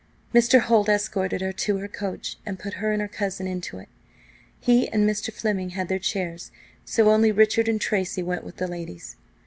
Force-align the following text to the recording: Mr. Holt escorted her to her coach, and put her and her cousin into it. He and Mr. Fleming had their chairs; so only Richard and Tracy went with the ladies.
Mr. 0.33 0.61
Holt 0.61 0.89
escorted 0.89 1.41
her 1.41 1.53
to 1.53 1.77
her 1.77 1.87
coach, 1.87 2.39
and 2.43 2.57
put 2.57 2.73
her 2.81 2.91
and 2.91 3.03
her 3.03 3.07
cousin 3.07 3.45
into 3.45 3.77
it. 3.77 3.87
He 4.59 4.87
and 4.89 5.07
Mr. 5.07 5.31
Fleming 5.31 5.71
had 5.77 5.89
their 5.89 5.99
chairs; 5.99 6.49
so 6.83 7.11
only 7.11 7.31
Richard 7.31 7.67
and 7.67 7.79
Tracy 7.79 8.23
went 8.23 8.43
with 8.43 8.55
the 8.55 8.67
ladies. 8.67 9.15